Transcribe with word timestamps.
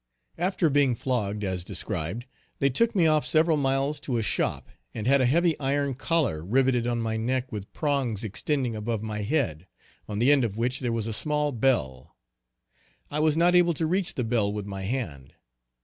After 0.39 0.71
being 0.71 0.95
flogged 0.95 1.43
as 1.43 1.63
described, 1.63 2.25
they 2.57 2.71
took 2.71 2.95
me 2.95 3.05
off 3.05 3.23
several 3.23 3.55
miles 3.55 3.99
to 3.99 4.17
a 4.17 4.23
shop 4.23 4.67
and 4.95 5.05
had 5.05 5.21
a 5.21 5.27
heavy 5.27 5.53
iron 5.59 5.93
collar 5.93 6.43
riveted 6.43 6.87
on 6.87 6.99
my 6.99 7.17
neck 7.17 7.51
with 7.51 7.71
prongs 7.71 8.23
extending 8.23 8.75
above 8.75 9.03
my 9.03 9.21
head, 9.21 9.67
on 10.09 10.17
the 10.17 10.31
end 10.31 10.43
of 10.43 10.57
which 10.57 10.79
there 10.79 10.91
was 10.91 11.05
a 11.05 11.13
small 11.13 11.51
bell. 11.51 12.15
I 13.11 13.19
was 13.19 13.37
not 13.37 13.53
able 13.53 13.75
to 13.75 13.85
reach 13.85 14.15
the 14.15 14.23
bell 14.23 14.51
with 14.51 14.65
my 14.65 14.81
hand. 14.85 15.35